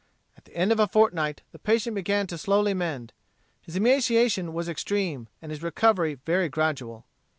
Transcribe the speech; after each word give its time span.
At 0.35 0.45
the 0.45 0.55
end 0.57 0.71
of 0.71 0.79
a 0.79 0.87
fortnight 0.87 1.43
the 1.51 1.59
patient 1.59 1.93
began 1.93 2.27
slowly 2.27 2.71
to 2.71 2.75
mend. 2.75 3.13
His 3.61 3.75
emaciation 3.75 4.51
was 4.51 4.67
extreme, 4.67 5.27
and 5.43 5.51
his 5.51 5.61
recovery 5.61 6.15
very 6.25 6.49
gradual. 6.49 7.05